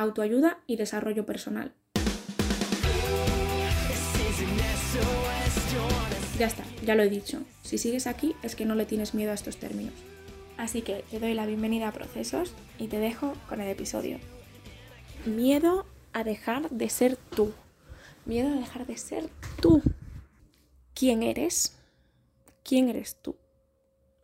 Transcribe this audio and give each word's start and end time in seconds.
autoayuda 0.00 0.58
y 0.66 0.76
desarrollo 0.76 1.26
personal. 1.26 1.72
Ya 6.38 6.46
está, 6.46 6.64
ya 6.84 6.94
lo 6.94 7.02
he 7.02 7.10
dicho. 7.10 7.42
Si 7.62 7.76
sigues 7.76 8.06
aquí 8.06 8.34
es 8.42 8.56
que 8.56 8.64
no 8.64 8.74
le 8.74 8.86
tienes 8.86 9.14
miedo 9.14 9.30
a 9.30 9.34
estos 9.34 9.58
términos. 9.58 9.92
Así 10.56 10.82
que 10.82 11.04
te 11.10 11.20
doy 11.20 11.34
la 11.34 11.46
bienvenida 11.46 11.88
a 11.88 11.92
Procesos 11.92 12.54
y 12.78 12.88
te 12.88 12.98
dejo 12.98 13.34
con 13.48 13.60
el 13.60 13.68
episodio. 13.68 14.18
Miedo 15.26 15.86
a 16.12 16.24
dejar 16.24 16.70
de 16.70 16.88
ser 16.88 17.16
tú. 17.16 17.52
Miedo 18.24 18.48
a 18.48 18.56
dejar 18.56 18.86
de 18.86 18.96
ser 18.96 19.28
tú. 19.60 19.82
¿Quién 20.94 21.22
eres? 21.22 21.78
¿Quién 22.62 22.88
eres 22.88 23.16
tú? 23.20 23.36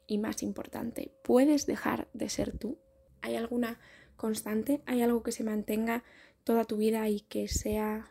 Y 0.06 0.18
más 0.18 0.42
importante, 0.42 1.10
¿puedes 1.22 1.66
dejar 1.66 2.08
de 2.12 2.28
ser 2.28 2.56
tú? 2.56 2.78
¿Hay 3.20 3.34
alguna 3.34 3.78
constante? 4.16 4.82
¿Hay 4.86 5.02
algo 5.02 5.22
que 5.22 5.32
se 5.32 5.44
mantenga 5.44 6.04
toda 6.44 6.64
tu 6.64 6.76
vida 6.76 7.08
y 7.08 7.20
que 7.20 7.48
sea 7.48 8.10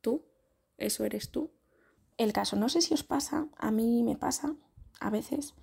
tú? 0.00 0.24
¿Eso 0.78 1.04
eres 1.04 1.30
tú? 1.30 1.50
El 2.16 2.32
caso, 2.32 2.56
no 2.56 2.68
sé 2.68 2.80
si 2.80 2.94
os 2.94 3.02
pasa, 3.02 3.48
a 3.56 3.70
mí 3.70 4.02
me 4.02 4.16
pasa 4.16 4.56
a 5.00 5.10
veces, 5.10 5.54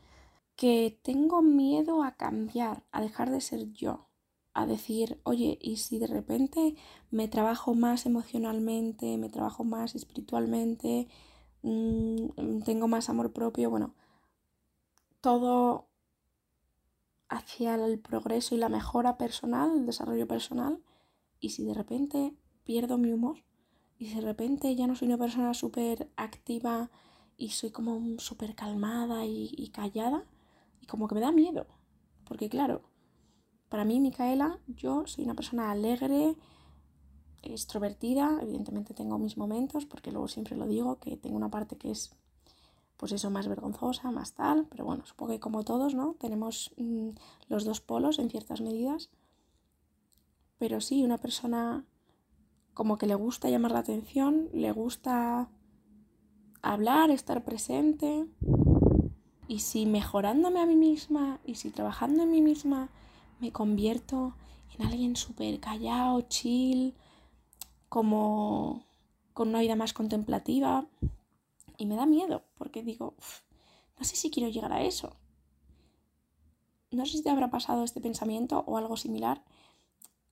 que 0.56 1.00
tengo 1.02 1.42
miedo 1.42 2.04
a 2.04 2.16
cambiar, 2.16 2.84
a 2.92 3.02
dejar 3.02 3.32
de 3.32 3.42
ser 3.42 3.72
yo, 3.74 4.08
a 4.54 4.66
decir, 4.66 5.20
oye, 5.24 5.58
¿y 5.62 5.78
si 5.78 5.98
de 5.98 6.08
repente 6.08 6.76
me 7.10 7.28
trabajo 7.28 7.74
más 7.74 8.06
emocionalmente, 8.06 9.18
me 9.18 9.30
trabajo 9.30 9.64
más 9.64 9.96
espiritualmente, 9.96 11.08
mm, 11.64 12.62
tengo 12.64 12.88
más 12.88 13.10
amor 13.10 13.34
propio? 13.34 13.72
Bueno, 13.72 13.96
todo 15.22 15.88
hacia 17.34 17.76
el 17.76 18.00
progreso 18.00 18.56
y 18.56 18.60
la 18.60 18.70
mejora 18.70 19.18
personal, 19.18 19.72
el 19.76 19.86
desarrollo 19.86 20.28
personal, 20.28 20.84
y 21.40 21.50
si 21.50 21.64
de 21.64 21.74
repente 21.74 22.36
pierdo 22.64 22.98
mi 22.98 23.12
humor, 23.12 23.44
y 23.98 24.08
si 24.08 24.16
de 24.16 24.22
repente 24.22 24.76
ya 24.76 24.88
no 24.88 24.96
soy 24.96 25.08
una 25.08 25.18
persona 25.18 25.54
súper 25.54 26.12
activa 26.16 26.92
y 27.36 27.50
soy 27.50 27.72
como 27.72 28.20
súper 28.20 28.56
calmada 28.56 29.26
y, 29.26 29.70
callada, 29.74 30.26
y 30.80 30.86
como 30.86 31.08
que 31.08 31.16
me 31.16 31.22
da 31.22 31.32
miedo, 31.32 31.66
porque 32.26 32.50
claro, 32.50 32.84
para 33.70 33.86
mí, 33.86 34.00
Micaela, 34.00 34.60
yo 34.68 35.08
soy 35.08 35.24
una 35.24 35.34
persona 35.34 35.72
alegre, 35.72 36.36
extrovertida, 37.42 38.38
evidentemente 38.42 38.94
tengo 38.94 39.18
mis 39.18 39.38
momentos, 39.38 39.88
porque 39.88 40.12
luego 40.12 40.28
siempre 40.28 40.56
lo 40.56 40.68
digo, 40.68 41.00
que 41.00 41.18
tengo 41.18 41.36
una 41.36 41.50
parte 41.50 41.78
que 41.78 41.90
es 41.90 42.16
pues 42.98 43.12
eso, 43.12 43.30
más 43.30 43.48
vergonzosa, 43.48 44.12
más 44.12 44.34
tal, 44.34 44.68
pero 44.70 44.86
bueno, 44.86 45.06
supongo 45.06 45.34
que 45.34 45.40
como 45.40 45.64
todos, 45.64 45.94
¿no? 45.96 46.16
Tenemos 46.20 46.74
mm, 46.78 47.10
los 47.50 47.66
dos 47.66 47.82
polos 47.82 48.20
en 48.20 48.30
ciertas 48.30 48.62
medidas. 48.62 49.10
Pero 50.58 50.80
sí, 50.80 51.04
una 51.04 51.18
persona 51.18 51.86
como 52.74 52.98
que 52.98 53.08
le 53.08 53.16
gusta 53.16 53.50
llamar 53.50 53.72
la 53.72 53.80
atención, 53.80 54.50
le 54.54 54.72
gusta 54.72 55.50
hablar, 56.62 57.12
estar 57.12 57.44
presente. 57.44 58.26
Y 59.48 59.60
si 59.60 59.86
mejorándome 59.86 60.62
a 60.62 60.66
mí 60.66 60.76
misma 60.76 61.40
y 61.46 61.56
si 61.56 61.70
trabajando 61.70 62.24
en 62.24 62.32
mí 62.32 62.42
misma 62.42 62.90
me 63.40 63.52
convierto 63.52 64.36
en 64.78 64.86
alguien 64.86 65.16
súper 65.16 65.60
callado, 65.60 66.22
chill, 66.22 66.96
como 67.90 68.86
con 69.34 69.50
una 69.50 69.60
vida 69.60 69.76
más 69.76 69.94
contemplativa, 69.94 70.88
y 71.78 71.86
me 71.86 71.96
da 71.96 72.06
miedo, 72.06 72.44
porque 72.56 72.84
digo, 72.84 73.16
no 73.98 74.06
sé 74.06 74.16
si 74.16 74.30
quiero 74.30 74.50
llegar 74.50 74.74
a 74.74 74.84
eso. 74.84 75.16
No 76.92 77.06
sé 77.06 77.18
si 77.18 77.24
te 77.24 77.30
habrá 77.30 77.50
pasado 77.50 77.84
este 77.84 78.02
pensamiento 78.02 78.64
o 78.68 78.78
algo 78.78 78.98
similar. 78.98 79.44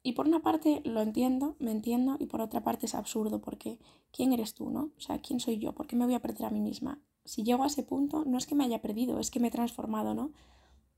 Y 0.04 0.14
por 0.14 0.28
una 0.28 0.42
parte 0.42 0.82
lo 0.84 1.02
entiendo, 1.02 1.56
me 1.60 1.72
entiendo, 1.72 2.18
y 2.20 2.26
por 2.26 2.42
otra 2.42 2.64
parte 2.64 2.88
es 2.88 2.96
absurdo, 2.96 3.42
porque 3.42 3.80
¿quién 4.12 4.34
eres 4.34 4.54
tú, 4.56 4.70
no? 4.70 4.92
O 4.98 5.02
sea, 5.02 5.20
¿quién 5.22 5.40
soy 5.40 5.60
yo? 5.60 5.74
¿Por 5.74 5.88
qué 5.88 5.96
me 5.96 6.06
voy 6.06 6.16
a 6.16 6.22
perder 6.22 6.46
a 6.46 6.50
mí 6.50 6.60
misma? 6.60 7.00
Si 7.24 7.44
llego 7.44 7.64
a 7.64 7.68
ese 7.68 7.84
punto, 7.84 8.26
no 8.26 8.38
es 8.38 8.48
que 8.48 8.56
me 8.56 8.64
haya 8.64 8.82
perdido, 8.82 9.20
es 9.20 9.30
que 9.30 9.40
me 9.40 9.50
he 9.50 9.52
transformado, 9.52 10.16
¿no? 10.16 10.32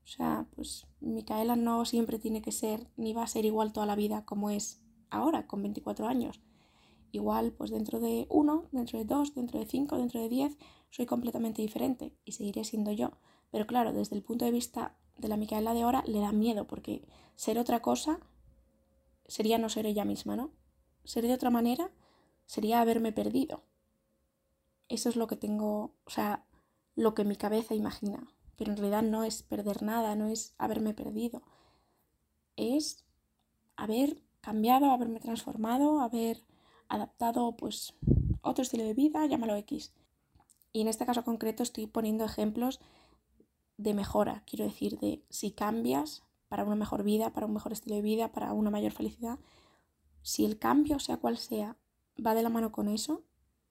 O 0.04 0.06
sea, 0.06 0.46
pues 0.54 0.86
Micaela 1.00 1.56
no 1.56 1.84
siempre 1.84 2.18
tiene 2.18 2.42
que 2.42 2.52
ser, 2.52 2.88
ni 2.96 3.12
va 3.12 3.22
a 3.22 3.26
ser 3.26 3.44
igual 3.44 3.72
toda 3.72 3.86
la 3.86 3.96
vida 3.96 4.24
como 4.24 4.50
es 4.50 4.82
ahora, 5.10 5.46
con 5.46 5.62
24 5.62 6.06
años. 6.06 6.40
Igual, 7.14 7.52
pues 7.52 7.70
dentro 7.70 8.00
de 8.00 8.26
uno, 8.28 8.64
dentro 8.72 8.98
de 8.98 9.04
dos, 9.04 9.36
dentro 9.36 9.60
de 9.60 9.66
cinco, 9.66 9.96
dentro 9.96 10.20
de 10.20 10.28
diez, 10.28 10.58
soy 10.90 11.06
completamente 11.06 11.62
diferente 11.62 12.12
y 12.24 12.32
seguiré 12.32 12.64
siendo 12.64 12.90
yo. 12.90 13.12
Pero 13.52 13.68
claro, 13.68 13.92
desde 13.92 14.16
el 14.16 14.24
punto 14.24 14.44
de 14.44 14.50
vista 14.50 14.96
de 15.16 15.28
la 15.28 15.36
Micaela 15.36 15.74
de 15.74 15.82
ahora, 15.82 16.02
le 16.08 16.18
da 16.18 16.32
miedo 16.32 16.66
porque 16.66 17.06
ser 17.36 17.60
otra 17.60 17.80
cosa 17.82 18.18
sería 19.28 19.58
no 19.58 19.68
ser 19.68 19.86
ella 19.86 20.04
misma, 20.04 20.34
¿no? 20.34 20.50
Ser 21.04 21.24
de 21.24 21.34
otra 21.34 21.50
manera 21.50 21.92
sería 22.46 22.80
haberme 22.80 23.12
perdido. 23.12 23.62
Eso 24.88 25.08
es 25.08 25.14
lo 25.14 25.28
que 25.28 25.36
tengo, 25.36 25.94
o 26.04 26.10
sea, 26.10 26.44
lo 26.96 27.14
que 27.14 27.24
mi 27.24 27.36
cabeza 27.36 27.76
imagina. 27.76 28.26
Pero 28.56 28.72
en 28.72 28.76
realidad 28.76 29.02
no 29.02 29.22
es 29.22 29.44
perder 29.44 29.84
nada, 29.84 30.16
no 30.16 30.26
es 30.26 30.56
haberme 30.58 30.94
perdido. 30.94 31.44
Es 32.56 33.04
haber 33.76 34.20
cambiado, 34.40 34.90
haberme 34.90 35.20
transformado, 35.20 36.00
haber 36.00 36.42
adaptado 36.88 37.56
pues 37.56 37.94
otro 38.42 38.62
estilo 38.62 38.84
de 38.84 38.94
vida, 38.94 39.26
llámalo 39.26 39.56
X. 39.56 39.92
Y 40.72 40.80
en 40.80 40.88
este 40.88 41.06
caso 41.06 41.24
concreto 41.24 41.62
estoy 41.62 41.86
poniendo 41.86 42.24
ejemplos 42.24 42.80
de 43.76 43.94
mejora, 43.94 44.42
quiero 44.46 44.64
decir, 44.64 44.98
de 44.98 45.24
si 45.30 45.50
cambias 45.50 46.22
para 46.48 46.64
una 46.64 46.76
mejor 46.76 47.02
vida, 47.02 47.32
para 47.32 47.46
un 47.46 47.54
mejor 47.54 47.72
estilo 47.72 47.96
de 47.96 48.02
vida, 48.02 48.32
para 48.32 48.52
una 48.52 48.70
mayor 48.70 48.92
felicidad, 48.92 49.38
si 50.22 50.44
el 50.44 50.58
cambio, 50.58 50.98
sea 50.98 51.16
cual 51.16 51.38
sea, 51.38 51.76
va 52.24 52.34
de 52.34 52.42
la 52.42 52.48
mano 52.48 52.72
con 52.72 52.88
eso 52.88 53.22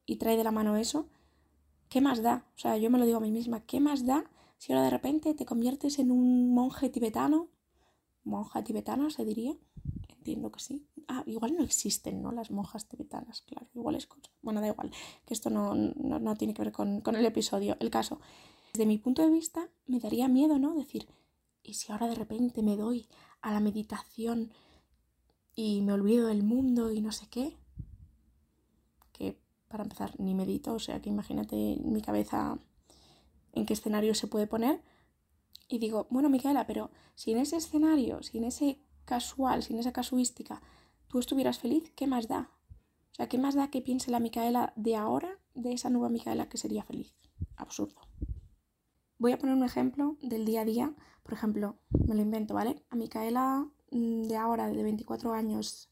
y 0.06 0.18
trae 0.18 0.38
de 0.38 0.44
la 0.44 0.52
mano 0.52 0.76
eso, 0.76 1.08
¿qué 1.90 2.02
más 2.02 2.22
da? 2.22 2.46
O 2.56 2.60
sea, 2.60 2.78
yo 2.78 2.90
me 2.90 3.00
lo 3.00 3.06
digo 3.06 3.18
a 3.18 3.22
mí 3.22 3.32
misma, 3.32 3.62
¿qué 3.62 3.80
más 3.80 4.06
da 4.06 4.26
si 4.58 4.72
ahora 4.72 4.86
de 4.86 4.92
repente 4.92 5.34
te 5.34 5.46
conviertes 5.46 6.00
en 6.00 6.12
un 6.12 6.54
monje 6.54 6.90
tibetano? 6.90 7.48
Monja 8.24 8.64
tibetana 8.64 9.10
se 9.10 9.26
diría, 9.26 9.56
entiendo 10.24 10.52
que 10.52 10.60
sí, 10.60 10.88
Ah, 11.08 11.24
igual 11.26 11.56
no 11.56 11.64
existen, 11.64 12.22
¿no? 12.22 12.32
Las 12.32 12.50
monjas 12.50 12.88
tibetanas, 12.88 13.42
claro, 13.42 13.68
igual 13.76 13.96
es 13.96 14.08
cosa. 14.08 14.32
Bueno, 14.42 14.62
da 14.62 14.68
igual, 14.68 14.92
que 15.26 15.34
esto 15.34 15.50
no, 15.50 15.76
no, 15.76 16.36
tiene 16.36 16.54
que 16.54 16.62
ver 16.62 16.72
con, 16.72 17.02
con, 17.02 17.16
el 17.16 17.26
episodio. 17.26 17.76
El 17.80 17.90
caso, 17.90 18.22
desde 18.72 18.86
mi 18.86 18.98
punto 18.98 19.22
de 19.22 19.30
vista, 19.30 19.70
me 19.86 20.00
daría 20.00 20.28
miedo, 20.30 20.60
¿no? 20.60 20.74
Decir, 20.76 21.08
¿y 21.62 21.74
si 21.74 21.92
ahora 21.92 22.08
de 22.08 22.16
repente 22.16 22.62
me 22.62 22.78
doy 22.78 23.10
a 23.42 23.52
la 23.52 23.60
meditación 23.60 24.54
y 25.56 25.82
me 25.82 25.94
olvido 25.94 26.28
del 26.28 26.44
mundo 26.44 26.92
y 26.92 27.02
no 27.02 27.12
sé 27.12 27.28
qué? 27.28 27.58
Que 29.12 29.38
para 29.68 29.84
empezar, 29.84 30.18
ni 30.20 30.34
medito, 30.34 30.74
o 30.74 30.80
sea 30.80 31.02
que 31.02 31.10
imagínate 31.10 31.78
mi 31.84 32.02
cabeza 32.02 32.58
en 33.52 33.66
qué 33.66 33.74
escenario 33.74 34.16
se 34.16 34.28
puede 34.28 34.48
poner. 34.48 34.82
Y 35.68 35.80
digo, 35.80 36.08
bueno, 36.10 36.30
Micaela, 36.30 36.66
pero 36.66 36.92
si 37.16 37.32
en 37.32 37.40
ese 37.40 37.58
escenario, 37.58 38.24
si 38.24 38.38
en 38.38 38.46
ese 38.46 38.80
casual, 39.06 39.64
sin 39.64 39.80
esa 39.80 39.94
casuística, 39.94 40.62
tú 41.08 41.20
estuvieras 41.20 41.60
feliz, 41.60 41.92
¿qué 41.96 42.08
más 42.08 42.28
da? 42.28 42.52
O 43.12 43.16
sea, 43.16 43.30
¿qué 43.30 43.38
más 43.38 43.56
da 43.56 43.70
que 43.70 43.82
piense 43.82 44.10
la 44.10 44.20
Micaela 44.20 44.74
de 44.76 44.96
ahora 44.96 45.40
de 45.54 45.74
esa 45.74 45.90
nueva 45.90 46.10
Micaela 46.10 46.50
que 46.50 46.58
sería 46.58 46.84
feliz? 46.84 47.16
Absurdo. 47.56 48.02
Voy 49.20 49.32
a 49.32 49.38
poner 49.38 49.56
un 49.56 49.64
ejemplo 49.64 50.18
del 50.22 50.46
día 50.46 50.62
a 50.62 50.66
día. 50.66 50.96
Por 51.22 51.34
ejemplo, 51.34 51.78
me 52.08 52.16
lo 52.16 52.22
invento, 52.22 52.56
¿vale? 52.56 52.84
A 52.90 52.96
Micaela 52.96 53.70
mm, 53.92 54.24
de 54.24 54.36
ahora, 54.36 54.68
de 54.68 54.84
24 54.84 55.34
años, 55.34 55.90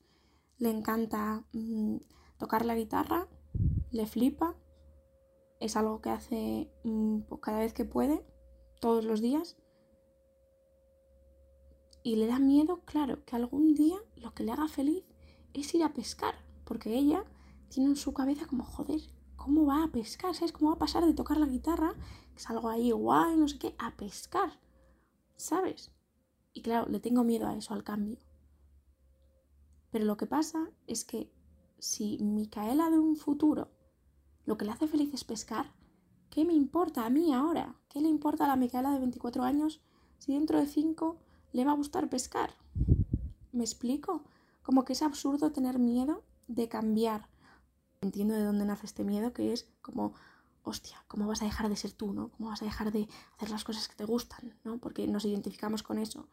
le 0.57 0.69
encanta 0.69 1.45
mm, 1.53 1.97
tocar 2.37 2.65
la 2.65 2.75
guitarra, 2.75 3.27
le 3.91 4.07
flipa, 4.07 4.55
es 5.59 5.77
algo 5.77 6.01
que 6.01 6.09
hace 6.09 6.71
mm, 6.83 7.21
pues 7.21 7.39
cada 7.41 7.59
vez 7.59 7.73
que 7.73 7.85
puede, 7.85 8.25
todos 8.79 9.05
los 9.05 9.21
días. 9.21 9.57
Y 12.03 12.15
le 12.15 12.27
da 12.27 12.39
miedo, 12.39 12.81
claro, 12.85 13.23
que 13.25 13.35
algún 13.35 13.73
día 13.75 13.97
lo 14.15 14.33
que 14.33 14.43
le 14.43 14.51
haga 14.51 14.67
feliz 14.67 15.03
es 15.53 15.73
ir 15.75 15.83
a 15.83 15.93
pescar, 15.93 16.35
porque 16.65 16.95
ella 16.95 17.25
tiene 17.69 17.89
en 17.89 17.95
su 17.95 18.13
cabeza 18.13 18.47
como, 18.47 18.63
joder, 18.63 19.01
¿cómo 19.35 19.65
va 19.65 19.83
a 19.83 19.91
pescar? 19.91 20.33
¿Sabes? 20.33 20.51
¿Cómo 20.51 20.71
va 20.71 20.75
a 20.75 20.79
pasar 20.79 21.05
de 21.05 21.13
tocar 21.13 21.37
la 21.37 21.45
guitarra, 21.45 21.93
que 22.31 22.37
es 22.37 22.49
algo 22.49 22.69
ahí 22.69 22.91
guay, 22.91 23.37
no 23.37 23.47
sé 23.47 23.59
qué, 23.59 23.75
a 23.77 23.95
pescar? 23.95 24.59
¿Sabes? 25.35 25.91
Y 26.53 26.61
claro, 26.61 26.89
le 26.89 26.99
tengo 26.99 27.23
miedo 27.23 27.47
a 27.47 27.55
eso, 27.55 27.73
al 27.73 27.83
cambio. 27.83 28.17
Pero 29.91 30.05
lo 30.05 30.17
que 30.17 30.25
pasa 30.25 30.71
es 30.87 31.05
que 31.05 31.31
si 31.77 32.17
Micaela 32.19 32.89
de 32.89 32.99
un 32.99 33.15
futuro 33.15 33.69
lo 34.45 34.57
que 34.57 34.65
le 34.65 34.71
hace 34.71 34.87
feliz 34.87 35.13
es 35.13 35.23
pescar, 35.23 35.73
¿qué 36.29 36.45
me 36.45 36.53
importa 36.53 37.05
a 37.05 37.09
mí 37.09 37.33
ahora? 37.33 37.75
¿Qué 37.89 38.01
le 38.01 38.09
importa 38.09 38.45
a 38.45 38.47
la 38.47 38.55
Micaela 38.55 38.91
de 38.91 38.99
24 38.99 39.43
años 39.43 39.81
si 40.17 40.33
dentro 40.33 40.59
de 40.59 40.67
5 40.67 41.19
le 41.51 41.65
va 41.65 41.71
a 41.71 41.75
gustar 41.75 42.09
pescar? 42.09 42.53
¿Me 43.51 43.63
explico? 43.63 44.23
Como 44.63 44.85
que 44.85 44.93
es 44.93 45.01
absurdo 45.01 45.51
tener 45.51 45.79
miedo 45.79 46.23
de 46.47 46.67
cambiar. 46.67 47.27
Entiendo 48.01 48.33
de 48.33 48.43
dónde 48.43 48.65
nace 48.65 48.85
este 48.85 49.03
miedo, 49.03 49.33
que 49.33 49.53
es 49.53 49.69
como, 49.81 50.13
hostia, 50.63 51.03
¿cómo 51.07 51.27
vas 51.27 51.41
a 51.41 51.45
dejar 51.45 51.69
de 51.69 51.75
ser 51.75 51.91
tú, 51.91 52.13
no? 52.13 52.29
¿Cómo 52.29 52.49
vas 52.49 52.61
a 52.61 52.65
dejar 52.65 52.91
de 52.91 53.07
hacer 53.35 53.49
las 53.49 53.63
cosas 53.63 53.87
que 53.87 53.95
te 53.95 54.05
gustan, 54.05 54.55
no? 54.63 54.77
Porque 54.77 55.07
nos 55.07 55.25
identificamos 55.25 55.83
con 55.83 55.97
eso. 55.97 56.27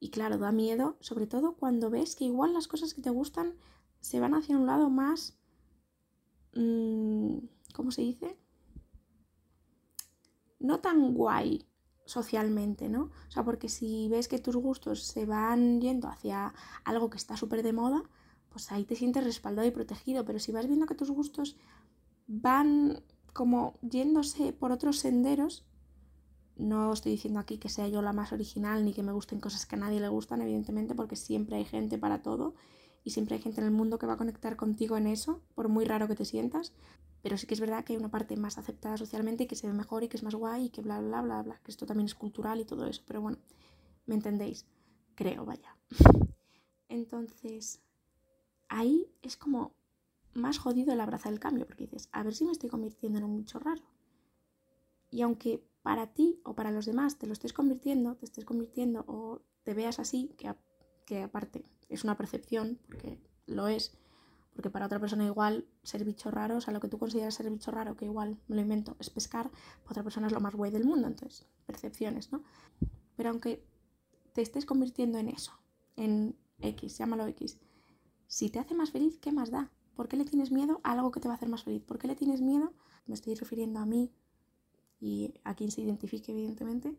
Y 0.00 0.10
claro, 0.10 0.38
da 0.38 0.52
miedo, 0.52 0.96
sobre 1.00 1.26
todo 1.26 1.54
cuando 1.54 1.90
ves 1.90 2.16
que 2.16 2.24
igual 2.24 2.52
las 2.52 2.68
cosas 2.68 2.94
que 2.94 3.02
te 3.02 3.10
gustan 3.10 3.54
se 4.00 4.20
van 4.20 4.34
hacia 4.34 4.56
un 4.56 4.66
lado 4.66 4.90
más... 4.90 5.38
Mmm, 6.54 7.38
¿Cómo 7.74 7.90
se 7.90 8.02
dice? 8.02 8.38
No 10.58 10.80
tan 10.80 11.12
guay 11.12 11.66
socialmente, 12.06 12.88
¿no? 12.88 13.10
O 13.28 13.30
sea, 13.30 13.44
porque 13.44 13.68
si 13.68 14.08
ves 14.08 14.28
que 14.28 14.38
tus 14.38 14.56
gustos 14.56 15.02
se 15.02 15.26
van 15.26 15.80
yendo 15.80 16.08
hacia 16.08 16.54
algo 16.84 17.10
que 17.10 17.18
está 17.18 17.36
súper 17.36 17.62
de 17.62 17.72
moda, 17.72 18.02
pues 18.48 18.72
ahí 18.72 18.84
te 18.84 18.96
sientes 18.96 19.24
respaldado 19.24 19.68
y 19.68 19.72
protegido. 19.72 20.24
Pero 20.24 20.38
si 20.38 20.52
vas 20.52 20.66
viendo 20.66 20.86
que 20.86 20.94
tus 20.94 21.10
gustos 21.10 21.56
van 22.26 23.02
como 23.32 23.74
yéndose 23.82 24.52
por 24.54 24.72
otros 24.72 24.98
senderos, 24.98 25.66
no 26.56 26.92
estoy 26.92 27.12
diciendo 27.12 27.38
aquí 27.38 27.58
que 27.58 27.68
sea 27.68 27.86
yo 27.88 28.00
la 28.00 28.14
más 28.14 28.32
original 28.32 28.84
ni 28.84 28.94
que 28.94 29.02
me 29.02 29.12
gusten 29.12 29.40
cosas 29.40 29.66
que 29.66 29.76
a 29.76 29.78
nadie 29.78 30.00
le 30.00 30.08
gustan, 30.08 30.40
evidentemente, 30.40 30.94
porque 30.94 31.16
siempre 31.16 31.56
hay 31.56 31.64
gente 31.64 31.98
para 31.98 32.22
todo 32.22 32.54
y 33.04 33.10
siempre 33.10 33.36
hay 33.36 33.42
gente 33.42 33.60
en 33.60 33.66
el 33.66 33.72
mundo 33.72 33.98
que 33.98 34.06
va 34.06 34.14
a 34.14 34.16
conectar 34.16 34.56
contigo 34.56 34.96
en 34.96 35.06
eso, 35.06 35.42
por 35.54 35.68
muy 35.68 35.84
raro 35.84 36.08
que 36.08 36.14
te 36.14 36.24
sientas. 36.24 36.72
Pero 37.22 37.36
sí 37.36 37.46
que 37.46 37.54
es 37.54 37.60
verdad 37.60 37.84
que 37.84 37.92
hay 37.92 37.98
una 37.98 38.10
parte 38.10 38.36
más 38.36 38.58
aceptada 38.58 38.96
socialmente 38.96 39.44
y 39.44 39.46
que 39.46 39.56
se 39.56 39.66
ve 39.66 39.72
mejor 39.72 40.04
y 40.04 40.08
que 40.08 40.16
es 40.16 40.22
más 40.22 40.34
guay 40.34 40.66
y 40.66 40.70
que 40.70 40.82
bla, 40.82 41.00
bla, 41.00 41.22
bla, 41.22 41.42
bla, 41.42 41.60
que 41.62 41.70
esto 41.70 41.86
también 41.86 42.06
es 42.06 42.14
cultural 42.14 42.60
y 42.60 42.64
todo 42.64 42.86
eso. 42.86 43.02
Pero 43.06 43.20
bueno, 43.20 43.38
¿me 44.06 44.14
entendéis? 44.14 44.66
Creo, 45.14 45.44
vaya. 45.44 45.76
Entonces, 46.88 47.80
ahí 48.68 49.06
es 49.22 49.36
como 49.36 49.74
más 50.34 50.58
jodido 50.58 50.92
el 50.92 51.00
abrazar 51.00 51.32
el 51.32 51.40
cambio, 51.40 51.66
porque 51.66 51.84
dices, 51.84 52.08
a 52.12 52.22
ver 52.22 52.34
si 52.34 52.44
me 52.44 52.52
estoy 52.52 52.68
convirtiendo 52.70 53.18
en 53.18 53.24
un 53.24 53.36
bicho 53.36 53.58
raro. 53.58 53.82
Y 55.10 55.22
aunque 55.22 55.62
para 55.82 56.08
ti 56.08 56.40
o 56.44 56.54
para 56.54 56.70
los 56.70 56.86
demás 56.86 57.18
te 57.18 57.26
lo 57.26 57.32
estés 57.32 57.52
convirtiendo, 57.52 58.16
te 58.16 58.26
estés 58.26 58.44
convirtiendo 58.44 59.04
o 59.06 59.40
te 59.62 59.74
veas 59.74 59.98
así, 59.98 60.34
que, 60.36 60.54
que 61.06 61.22
aparte 61.22 61.64
es 61.88 62.04
una 62.04 62.16
percepción, 62.16 62.78
porque 62.86 63.18
lo 63.46 63.68
es, 63.68 63.96
porque 64.56 64.70
para 64.70 64.86
otra 64.86 64.98
persona 64.98 65.24
igual 65.24 65.66
ser 65.82 66.04
bicho 66.04 66.30
raro, 66.30 66.56
o 66.56 66.60
sea, 66.60 66.72
lo 66.72 66.80
que 66.80 66.88
tú 66.88 66.98
consideras 66.98 67.34
ser 67.34 67.48
bicho 67.50 67.70
raro, 67.70 67.96
que 67.96 68.06
igual 68.06 68.38
me 68.48 68.56
lo 68.56 68.62
invento, 68.62 68.96
es 68.98 69.10
pescar, 69.10 69.50
para 69.82 69.92
otra 69.92 70.02
persona 70.02 70.26
es 70.26 70.32
lo 70.32 70.40
más 70.40 70.54
guay 70.54 70.72
del 70.72 70.84
mundo, 70.84 71.06
entonces, 71.06 71.46
percepciones, 71.66 72.32
¿no? 72.32 72.42
Pero 73.16 73.30
aunque 73.30 73.64
te 74.32 74.42
estés 74.42 74.66
convirtiendo 74.66 75.18
en 75.18 75.28
eso, 75.28 75.52
en 75.94 76.34
X, 76.60 76.98
llámalo 76.98 77.26
X, 77.26 77.58
si 78.26 78.50
te 78.50 78.58
hace 78.58 78.74
más 78.74 78.90
feliz, 78.90 79.18
¿qué 79.18 79.30
más 79.30 79.50
da? 79.50 79.70
¿Por 79.94 80.08
qué 80.08 80.16
le 80.16 80.24
tienes 80.24 80.50
miedo 80.50 80.80
a 80.82 80.92
algo 80.92 81.10
que 81.10 81.20
te 81.20 81.28
va 81.28 81.34
a 81.34 81.36
hacer 81.36 81.48
más 81.48 81.62
feliz? 81.62 81.84
¿Por 81.84 81.98
qué 81.98 82.08
le 82.08 82.16
tienes 82.16 82.40
miedo? 82.40 82.72
Me 83.06 83.14
estoy 83.14 83.34
refiriendo 83.34 83.78
a 83.78 83.86
mí, 83.86 84.10
y 85.00 85.34
a 85.44 85.54
quien 85.54 85.70
se 85.70 85.82
identifique, 85.82 86.32
evidentemente. 86.32 86.96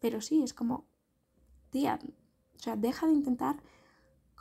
Pero 0.00 0.20
sí, 0.20 0.42
es 0.42 0.54
como, 0.54 0.86
tía, 1.70 1.98
o 2.56 2.58
sea, 2.58 2.76
deja 2.76 3.06
de 3.06 3.12
intentar 3.12 3.62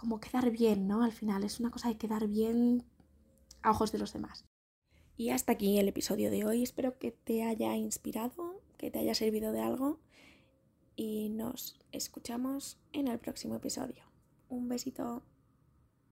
como 0.01 0.19
quedar 0.19 0.49
bien, 0.49 0.87
¿no? 0.87 1.03
Al 1.03 1.11
final 1.11 1.43
es 1.43 1.59
una 1.59 1.69
cosa 1.69 1.87
de 1.87 1.95
quedar 1.95 2.27
bien 2.27 2.83
a 3.61 3.69
ojos 3.69 3.91
de 3.91 3.99
los 3.99 4.13
demás. 4.13 4.45
Y 5.15 5.29
hasta 5.29 5.51
aquí 5.51 5.77
el 5.77 5.87
episodio 5.87 6.31
de 6.31 6.43
hoy. 6.43 6.63
Espero 6.63 6.97
que 6.97 7.11
te 7.11 7.43
haya 7.43 7.75
inspirado, 7.75 8.59
que 8.79 8.89
te 8.89 8.97
haya 8.97 9.13
servido 9.13 9.51
de 9.51 9.61
algo 9.61 9.99
y 10.95 11.29
nos 11.29 11.79
escuchamos 11.91 12.79
en 12.93 13.09
el 13.09 13.19
próximo 13.19 13.55
episodio. 13.55 14.03
Un 14.49 14.67
besito. 14.69 15.21